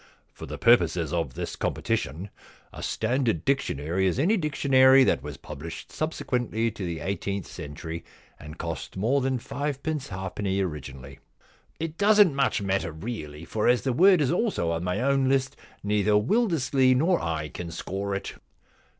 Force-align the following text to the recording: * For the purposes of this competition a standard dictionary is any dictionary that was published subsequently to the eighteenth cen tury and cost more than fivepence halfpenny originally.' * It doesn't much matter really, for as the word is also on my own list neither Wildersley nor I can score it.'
* 0.19 0.33
For 0.33 0.47
the 0.47 0.57
purposes 0.57 1.13
of 1.13 1.35
this 1.35 1.55
competition 1.55 2.31
a 2.73 2.81
standard 2.81 3.45
dictionary 3.45 4.07
is 4.07 4.17
any 4.17 4.35
dictionary 4.35 5.03
that 5.03 5.21
was 5.21 5.37
published 5.37 5.91
subsequently 5.91 6.71
to 6.71 6.83
the 6.83 7.01
eighteenth 7.01 7.45
cen 7.45 7.75
tury 7.75 8.01
and 8.39 8.57
cost 8.57 8.97
more 8.97 9.21
than 9.21 9.37
fivepence 9.37 10.07
halfpenny 10.07 10.59
originally.' 10.59 11.19
* 11.53 11.79
It 11.79 11.99
doesn't 11.99 12.33
much 12.33 12.63
matter 12.63 12.91
really, 12.91 13.45
for 13.45 13.67
as 13.67 13.83
the 13.83 13.93
word 13.93 14.21
is 14.21 14.31
also 14.31 14.71
on 14.71 14.83
my 14.83 15.01
own 15.01 15.29
list 15.29 15.55
neither 15.83 16.13
Wildersley 16.13 16.95
nor 16.95 17.19
I 17.21 17.49
can 17.49 17.69
score 17.69 18.15
it.' 18.15 18.33